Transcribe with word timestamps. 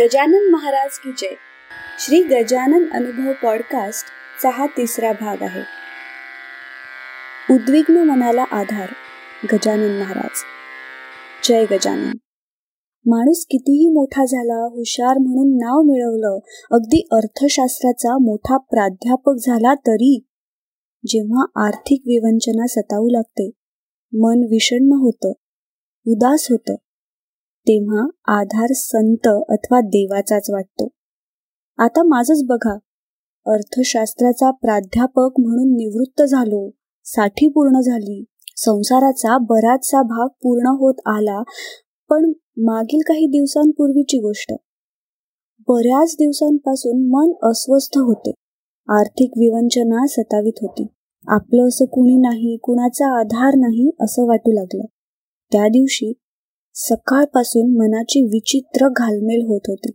गजानन 0.00 0.50
महाराज 0.50 0.98
की 0.98 1.12
जय. 1.18 1.34
श्री 1.98 2.22
गजानन 2.22 2.88
अनुभव 2.88 3.32
पॉडकास्ट 3.32 4.06
चा 4.42 4.50
हा 4.50 4.66
तिसरा 4.66 5.12
भाग 5.12 5.42
आहे. 5.42 5.62
उद्विग्न 7.54 7.96
मनाला 7.96 8.42
आधार 8.42 8.88
गजानन 9.52 10.00
महाराज. 10.00 10.42
जय 11.48 11.64
गजानन. 11.64 12.12
माणूस 13.06 13.46
कितीही 13.50 13.88
मोठा 13.88 14.24
झाला 14.24 14.66
हुशार 14.66 15.18
म्हणून 15.18 15.56
नाव 15.56 15.82
मिळवलं 15.82 16.38
अगदी 16.70 17.08
अर्थशास्त्राचा 17.12 18.18
मोठा 18.18 18.56
प्राध्यापक 18.56 19.34
झाला 19.46 19.74
तरी 19.74 20.24
जेव्हा 21.06 21.66
आर्थिक 21.66 22.02
विवंचना 22.06 22.66
सतावू 22.66 23.08
लागते 23.08 23.50
मन 24.12 24.46
विषण्ण 24.50 24.92
होतं 24.92 25.32
उदास 26.06 26.46
होतं 26.50 26.74
तेव्हा 27.66 28.06
आधार 28.38 28.72
संत 28.72 29.28
अथवा 29.48 29.80
देवाचाच 29.80 30.50
वाटतो. 30.50 30.88
आता 31.78 32.02
माझच 32.02 32.42
बघा. 32.44 32.76
अर्थशास्त्राचा 33.46 34.50
प्राध्यापक 34.50 35.40
म्हणून 35.40 35.72
निवृत्त 35.72 36.22
झालो 36.22 36.70
साठी 37.04 37.48
पूर्ण 37.48 37.80
झाली 37.80 38.24
संसाराचा 38.56 39.38
बराचसा 39.38 40.02
भाग 40.02 40.28
पूर्ण 40.42 40.66
होत 40.66 40.94
आला 41.06 41.42
पण 42.10 42.32
मागील 42.56 43.00
काही 43.06 43.26
दिवसांपूर्वीची 43.26 44.18
गोष्ट. 44.18 44.52
बऱ्याच 45.68 46.16
दिवसांपासून 46.18 47.06
मन 47.10 47.32
अस्वस्थ 47.42 47.98
होते. 47.98 48.30
आर्थिक 48.88 49.30
विवंचना 49.38 50.06
सतावित 50.06 50.52
होती. 50.62 50.86
आपलं 51.28 51.68
असं 51.68 51.84
कुणी 51.84 52.16
नाही 52.16 52.56
कुणाचा 52.62 53.18
आधार 53.20 53.54
नाही 53.54 53.90
असं 54.00 54.26
वाटू 54.26 54.52
लागलं. 54.52 54.84
त्या 55.52 55.68
दिवशी 55.68 56.12
सकाळपासून 56.74 57.70
मनाची 57.76 58.22
विचित्र 58.22 58.88
घालमेल 58.88 59.42
होत 59.46 59.68
होती. 59.68 59.90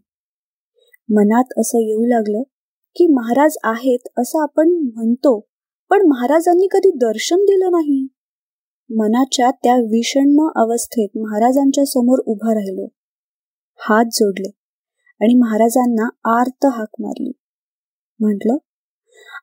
मनात 1.10 1.60
असं 1.60 1.80
येऊ 1.80 2.06
लागलं 2.06 2.42
की 2.96 3.08
महाराज 3.08 3.58
आहेत 3.64 4.08
असं 4.18 4.42
आपण 4.42 4.70
म्हणतो 4.96 5.40
पण 5.90 6.08
महाराजांनी 6.08 6.68
कधी 6.72 6.92
दर्शन 6.92 7.44
दिलं 7.46 7.72
नाही. 7.72 8.08
मनाच्या 8.90 9.50
त्या 9.64 9.76
विषण्ण 9.92 10.48
अवस्थेत 10.56 11.18
महाराजांच्या 11.18 11.86
समोर 11.86 12.20
उभा 12.26 12.54
राहिलो. 12.54 12.88
हात 13.80 14.06
जोडले 14.06 14.50
आणि 15.22 15.34
महाराजांना 15.34 16.08
आर्त 16.40 16.66
हाक 16.66 17.02
मारली. 17.02 17.32
म्हटलं 18.20 18.58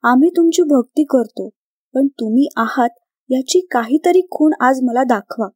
आम्ही 0.02 0.30
तुमची 0.30 0.62
भक्ती 0.62 1.04
करतो 1.04 1.48
पण 1.94 2.06
तुम्ही 2.20 2.46
आहात 2.56 2.90
याची 3.30 3.60
काहीतरी 3.70 4.20
खूण 4.30 4.52
आज 4.60 4.80
मला 4.82 5.02
दाखवा. 5.04 5.48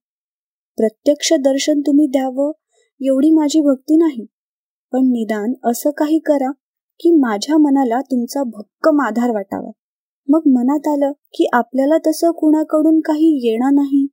प्रत्यक्ष 0.78 1.32
दर्शन 1.32 1.80
तुम्ही 1.80 2.06
द्यावं 2.06 2.52
एवढी 3.00 3.30
माझी 3.30 3.60
भक्ती 3.60 3.96
नाही. 3.96 4.26
पण 4.92 5.06
निदान 5.06 5.52
असं 5.64 5.90
काही 5.90 6.18
करा 6.18 6.50
की 7.00 7.10
माझ्या 7.10 7.58
मनाला 7.58 8.00
तुमचा 8.00 8.42
भक्कम 8.42 9.00
आधार 9.00 9.30
वाटावा. 9.30 9.70
मग 10.28 10.40
मनात 10.46 10.88
आलं 10.88 11.12
की 11.34 11.46
आपल्याला 11.52 11.98
तसं 12.06 12.30
कुणाकडून 12.30 13.00
काही 13.00 13.48
येणार 13.48 13.72
नाही. 13.72 14.06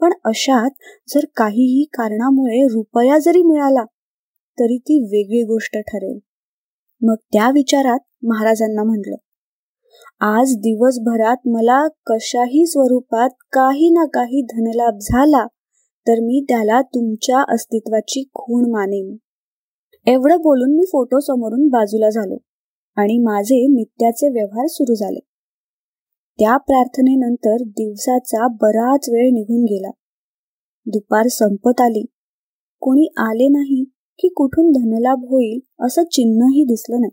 पण 0.00 0.12
अशात 0.24 0.70
जर 1.08 1.24
काहीही 1.36 1.84
कारणामुळे 1.84 2.66
रुपया 2.66 3.18
जरी 3.18 3.42
मिळाला 3.42 3.84
तरी 4.58 4.78
ती 4.78 4.98
वेगळी 5.02 5.42
गोष्ट 5.42 5.76
ठरेल. 5.76 6.18
मग 7.02 7.14
त्या 7.32 7.50
विचारात 7.50 7.98
महाराजांना 8.22 8.82
म्हटलं 8.82 9.16
आज 10.20 10.54
दिवसभरात 10.56 11.36
मला 11.46 11.88
कशाही 12.06 12.66
स्वरूपात 12.66 13.30
काही 13.52 13.90
ना 13.90 14.04
काही 14.04 14.42
धनलाभ 14.42 14.98
झाला 15.02 15.46
तर 16.08 16.20
मी 16.20 16.44
त्याला 16.48 16.82
तुमच्या 16.82 17.42
अस्तित्वाची 17.48 18.22
खूण 18.34 18.70
मानेन. 18.70 19.16
एवढं 20.06 20.36
बोलून 20.36 20.76
मी 20.76 20.84
फोटो 20.84 21.20
समोरून 21.20 21.68
बाजूला 21.68 22.10
झालो 22.10 22.36
आणि 22.96 23.18
माझे 23.18 23.66
नित्याचे 23.66 24.28
व्यवहार 24.28 24.66
सुरू 24.66 24.94
झाले. 24.94 25.18
त्या 26.38 26.56
प्रार्थनेनंतर 26.56 27.56
दिवसाचा 27.62 28.46
बराच 28.48 29.08
वेळ 29.08 29.30
निघून 29.30 29.64
गेला. 29.64 29.90
दुपार 30.86 31.26
संपत 31.26 31.80
आली. 31.80 32.04
कोणी 32.80 33.06
आले 33.18 33.48
नाही 33.48 33.84
की 34.18 34.28
कुठून 34.28 34.70
धनलाभ 34.72 35.18
होईल 35.18 35.84
असं 35.84 36.02
चिन्हही 36.04 36.64
दिसलं 36.64 37.00
नाही. 37.00 37.12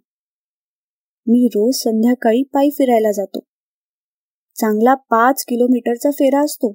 मी 1.28 1.48
रोज 1.48 1.76
संध्याकाळी 1.76 2.44
पायी 2.44 2.70
फिरायला 2.70 3.12
जातो. 3.12 3.40
चांगला 4.56 4.94
पाच 4.94 5.46
किलोमीटरचा 5.46 6.12
फेरा 6.12 6.40
असतो. 6.40 6.74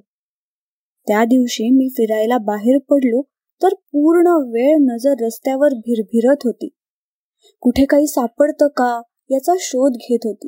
त्या 1.07 1.23
दिवशी 1.25 1.69
मी 1.69 1.87
फिरायला 1.89 2.37
बाहेर 2.37 2.77
पडलो 2.89 3.21
तर 3.63 3.73
पूर्ण 3.73 4.27
वेळ 4.27 4.77
नजर 4.81 5.13
रस्त्यावर 5.21 5.73
भिरभिरत 5.73 6.35
होती. 6.43 6.69
कुठे 7.61 7.85
काही 7.85 8.07
सापडतं 8.07 8.67
का 8.67 9.01
याचा 9.29 9.53
शोध 9.59 9.91
घेत 9.91 10.19
होती. 10.25 10.47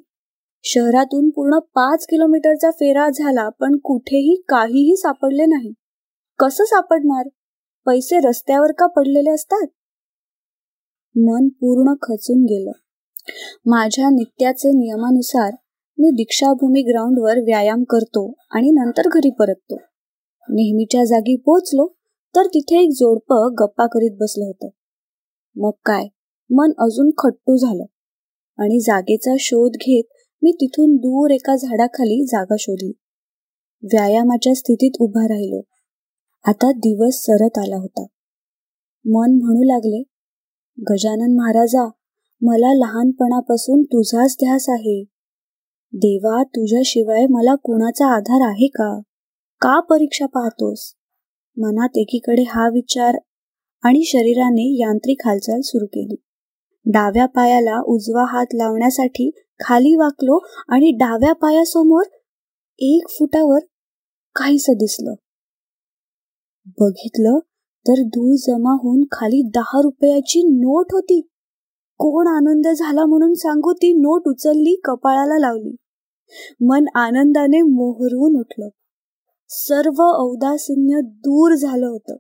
शहरातून 0.64 1.30
पूर्ण 1.30 1.60
पाच 1.60 2.06
किलोमीटरचा 2.06 2.72
फेरा 2.72 3.10
झाला 3.10 3.50
पण 3.50 3.78
कुठेही 3.78 4.44
काहीही 4.50 4.96
सापडले 4.96 5.46
नाही. 5.46 5.74
कसं 6.40 6.64
सापडणार? 6.64 7.30
पैसे 7.86 8.20
रस्त्यावर 8.20 8.72
का 8.72 8.88
पडलेले 8.88 9.30
असतात? 9.30 9.68
मन 11.16 11.48
पूर्ण 11.48 11.94
खचून 12.02 12.44
गेलं. 12.44 12.72
माझ्या 13.66 14.10
नित्याचे 14.10 14.70
नियमानुसार 14.70 15.54
मी 15.98 16.10
दीक्षाभूमी 16.12 16.82
ग्राउंडवर 16.82 17.38
व्यायाम 17.38 17.84
करतो 17.84 18.34
आणि 18.52 18.72
नंतर 18.72 19.02
घरी 19.12 19.30
परततो. 19.30 19.78
नेहमीच्या 20.50 21.04
जागी 21.04 21.36
पोचलो 21.36 21.88
तर 22.36 22.48
तिथे 22.48 22.84
एक 22.84 22.90
जोडपं 22.90 23.54
गप्पा 23.60 23.88
करीत 23.88 24.12
बसलं 24.20 24.46
होतं. 24.46 24.68
मग 25.56 25.72
काय? 25.86 26.08
मन 26.50 26.72
अजून 26.78 27.10
खट्टू 27.18 27.58
झालं. 27.58 27.84
आणि 28.58 28.80
जागेचा 28.80 29.36
शोध 29.40 29.72
घेत 29.72 30.04
मी 30.42 30.52
तिथून 30.52 30.96
दूर 30.96 31.32
एका 31.32 31.56
झाडाखाली 31.56 32.26
जागा 32.26 32.56
शोधली. 32.60 32.92
व्यायामाच्या 33.84 34.54
स्थितीत 34.54 34.92
उभा 35.00 35.26
राहिलो. 35.26 35.62
आता 36.44 36.72
दिवस 36.72 37.14
सरत 37.14 37.58
आला 37.58 37.76
होता. 37.76 38.02
मन 39.06 39.32
म्हणू 39.32 39.64
लागले 39.64 40.04
गजानन 40.90 41.36
महाराजा 41.36 41.90
मला 42.42 42.74
लहानपणापासून 42.74 43.84
तुझाच 43.84 44.36
ध्यास 44.40 44.70
आहे. 44.70 45.04
देवा 45.94 46.44
तुझ्याशिवाय 46.44 47.26
मला 47.30 47.56
कुणाचा 47.56 48.06
आधार 48.06 48.42
आहे 48.42 48.68
का? 48.68 49.00
का 49.64 49.80
परीक्षा 49.80 50.26
पाहतोस? 50.26 50.94
मनात 51.58 51.90
एकीकडे 51.96 52.42
हा 52.42 52.70
विचार 52.70 53.18
आणि 53.84 54.04
शरीराने 54.06 54.80
यांत्रिक 54.80 55.18
हालचाल 55.26 55.62
सुरू 55.62 55.86
केली. 55.86 56.16
डाव्या 56.86 57.26
पायाला 57.26 57.82
उजवा 57.88 58.26
हात 58.30 58.46
लावण्यासाठी 58.54 59.32
खाली 59.60 59.96
वाकलो 59.96 60.40
आणि 60.70 60.92
डाव्या 60.92 61.34
पायासमोर 61.34 62.04
एक 62.80 63.10
फुटावर 63.10 63.60
काहीस 64.36 64.66
दिसलं. 64.70 65.14
बघितलं 66.80 67.40
तर 67.88 68.04
धूळ 68.04 68.36
जमा 68.36 68.72
होऊन 68.72 69.04
खाली 69.12 69.42
दहा 69.56 69.82
रुपयाची 69.82 70.44
नोट 70.44 70.86
होती. 70.92 71.22
कोण 71.98 72.28
आनंद 72.28 72.68
झाला 72.68 73.06
म्हणून 73.06 73.34
सांगू 73.34 73.74
ती 73.74 73.94
नोट 73.94 74.28
उचलली 74.28 74.82
कपाळाला 74.84 75.38
लावली. 75.40 75.76
मन 76.62 76.86
आनंदाने 76.96 77.62
मोहरून 77.62 78.40
उठलं. 78.40 78.70
सर्व 79.56 80.02
औदासिन्य 80.02 81.02
दूर 81.02 81.56
झालं 81.56 81.88
होतं. 81.88 82.16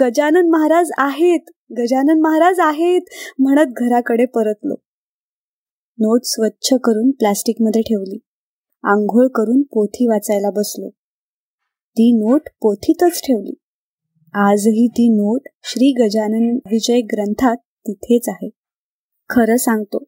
गजानन 0.00 0.50
महाराज 0.50 0.90
आहेत 0.98 1.40
गजानन 1.78 2.20
महाराज 2.20 2.60
आहेत 2.60 3.00
म्हणत 3.38 3.72
घराकडे 3.76 4.26
परतलो. 4.26 4.74
नोट 5.98 6.20
स्वच्छ 6.24 6.74
करून 6.84 7.10
प्लास्टिकमध्ये 7.10 7.82
ठेवली. 7.82 8.18
आंघोळ 8.82 9.26
करून 9.26 9.62
पोथी 9.62 10.06
वाचायला 10.06 10.50
बसलो. 10.50 10.90
ती 11.90 12.12
नोट 12.12 12.40
पोथीतच 12.60 13.20
ठेवली. 13.20 13.54
आजही 14.34 14.88
ती 14.88 15.08
नोट 15.08 15.40
श्री 15.62 15.92
गजानन 15.92 16.58
विजय 16.70 17.00
ग्रंथात 17.00 17.56
तिथेच 17.56 18.28
आहे. 18.28 18.50
खरं 19.30 19.56
सांगतो 19.56 20.04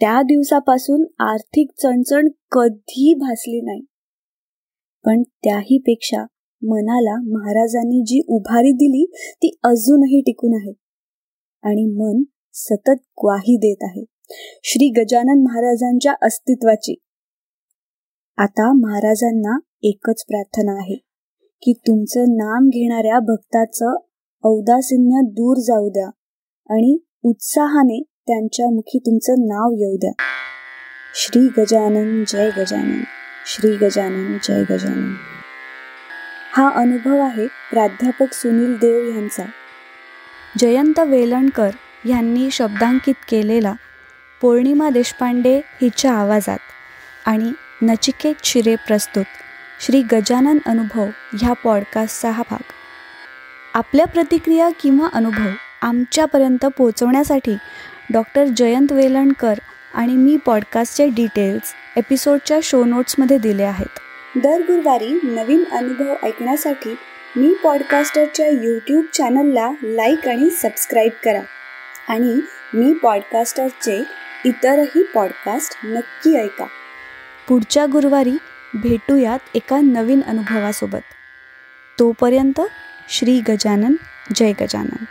त्या 0.00 0.22
दिवसापासून 0.22 1.04
आर्थिक 1.18 1.70
चणचण 1.82 2.28
कधी 2.50 3.14
भासली 3.14 3.60
नाही. 3.60 3.82
पण 5.06 5.22
त्याही 5.22 5.78
पेक्षा 5.78 6.22
मनाला 6.62 7.14
महाराजांनी 7.14 8.02
जी 8.06 8.20
उभारी 8.28 8.72
दिली 8.72 9.12
ती 9.36 9.58
अजूनही 9.64 10.20
टिकून 10.20 10.54
आहे. 10.54 10.72
आणि 11.62 11.84
मन 11.84 12.22
सतत 12.52 12.90
ग्वाही 12.90 13.56
देत 13.56 13.76
आहे. 13.82 14.04
श्री 14.62 14.88
गजानन 14.88 15.42
महाराजांच्या 15.42 16.14
अस्तित्वाची. 16.22 16.94
आता 18.36 18.72
महाराजांना 18.72 19.58
एकच 19.82 20.24
प्रार्थना 20.24 20.72
आहे 20.72 20.94
की 21.62 21.72
तुमचं 21.72 22.20
नाम 22.20 22.68
घेणाऱ्या 22.68 23.18
भक्ताचं 23.18 23.96
औदासिन्य 24.44 25.20
दूर 25.26 25.56
जाऊ 25.56 25.88
द्या 25.88 26.08
आणि 26.70 26.98
उत्साहाने 27.22 28.02
त्यांच्या 28.26 28.66
मुखी 28.66 28.98
तुमचं 28.98 29.34
नाव 29.38 29.70
येऊ 29.78 29.96
द्या. 29.96 30.12
श्री 31.14 31.48
गजानन 31.58 32.24
जय 32.28 32.50
गजानन. 32.58 33.00
श्री 33.48 33.76
गजानन 33.76 34.38
जय 34.42 34.64
गजानन. 34.70 35.14
हा 36.56 36.70
अनुभव 36.74 37.20
आहे 37.20 37.46
प्राध्यापक 37.46 38.32
सुनील 38.32 38.76
देव 38.76 39.14
यांचा. 39.14 39.42
जयंत 40.58 40.98
वेलणकर 40.98 41.70
यांनी 42.04 42.50
शब्दांकित 42.50 43.14
केलेला 43.28 43.72
पौर्णिमा 44.40 44.90
देशपांडे 44.90 45.56
हिच्या 45.58 46.12
आवाजात 46.12 46.58
आणि 47.26 47.52
नचिकेत 47.82 48.34
शिरे 48.44 48.74
प्रस्तुत 48.74 49.24
श्री 49.80 50.02
गजानन 50.02 50.58
अनुभव 50.66 51.06
ह्या 51.38 51.52
पॉडकास्टचा 51.52 52.30
हा 52.30 52.42
भाग. 52.50 52.72
आपल्या 53.74 54.06
प्रतिक्रिया 54.06 54.68
किंवा 54.82 55.08
अनुभव 55.12 55.50
आमच्यापर्यंत 55.82 56.66
पोहोचवण्यासाठी 56.66 57.56
डॉक्टर 58.12 58.44
जयंत 58.44 58.92
वेलणकर 58.92 59.54
आणि 59.96 60.12
मी 60.12 60.36
पॉडकास्टचे 60.36 61.08
डिटेल्स 61.08 61.74
एपिसोडच्या 61.96 62.58
शो 62.62 62.84
नोट्समध्ये 62.84 63.38
दिले 63.38 63.62
आहेत. 63.62 63.98
दर 64.38 64.60
गुरुवारी 64.60 65.20
नवीन 65.22 65.64
अनुभव 65.72 66.14
ऐकण्यासाठी 66.22 66.96
मी 67.36 67.54
पॉडकास्टरच्या 67.64 68.48
यूट्यूब 68.48 69.04
चॅनलला 69.14 69.70
लाईक 69.82 70.28
आणि 70.28 70.50
सबस्क्राईब 70.50 71.10
करा. 71.24 71.40
आणि 72.08 72.40
मी 72.74 72.92
पॉडकास्टरचे 72.92 74.04
इतरही 74.44 75.02
पॉडकास्ट 75.02 75.78
नक्की 75.84 76.36
ऐका. 76.36 76.66
पुढच्या 77.48 77.86
गुरुवारी 77.86 78.34
भेटूयात 78.74 79.38
एका 79.54 79.80
नवीन 79.80 80.20
अनुभवासोबत. 80.26 81.04
तोपर्यंत 81.98 82.60
श्री 83.08 83.40
गजानन 83.48 83.94
जय 84.34 84.52
गजानन. 84.60 85.04